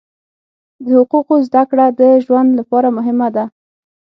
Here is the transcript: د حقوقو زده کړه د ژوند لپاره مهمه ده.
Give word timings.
د 0.83 0.85
حقوقو 0.97 1.35
زده 1.47 1.63
کړه 1.69 1.85
د 1.99 2.01
ژوند 2.25 2.49
لپاره 2.59 2.87
مهمه 2.97 3.27
ده. 3.35 3.45